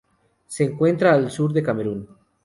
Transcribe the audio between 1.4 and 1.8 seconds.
del